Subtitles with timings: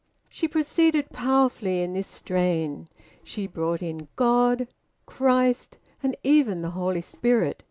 [0.29, 2.87] She proceeded powerfully in this strain.
[3.23, 4.67] She brought in God,
[5.05, 7.59] Christ, and even the Holy Spirit.